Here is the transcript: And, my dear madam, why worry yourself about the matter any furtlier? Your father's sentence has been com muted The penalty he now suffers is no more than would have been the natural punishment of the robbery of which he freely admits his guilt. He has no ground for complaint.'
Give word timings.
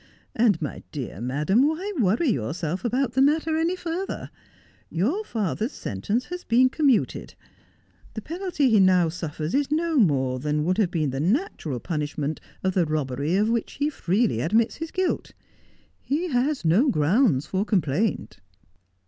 And, 0.35 0.59
my 0.59 0.81
dear 0.91 1.21
madam, 1.21 1.67
why 1.67 1.93
worry 1.99 2.29
yourself 2.29 2.83
about 2.83 3.11
the 3.13 3.21
matter 3.21 3.55
any 3.55 3.75
furtlier? 3.75 4.31
Your 4.89 5.23
father's 5.23 5.73
sentence 5.73 6.25
has 6.25 6.43
been 6.43 6.69
com 6.71 6.87
muted 6.87 7.35
The 8.15 8.23
penalty 8.23 8.71
he 8.71 8.79
now 8.79 9.09
suffers 9.09 9.53
is 9.53 9.69
no 9.69 9.97
more 9.97 10.39
than 10.39 10.63
would 10.63 10.79
have 10.79 10.89
been 10.89 11.11
the 11.11 11.19
natural 11.19 11.79
punishment 11.79 12.41
of 12.63 12.73
the 12.73 12.87
robbery 12.87 13.35
of 13.35 13.47
which 13.51 13.73
he 13.73 13.91
freely 13.91 14.41
admits 14.41 14.77
his 14.77 14.89
guilt. 14.89 15.33
He 16.01 16.29
has 16.29 16.65
no 16.65 16.89
ground 16.89 17.43
for 17.45 17.63
complaint.' 17.63 18.39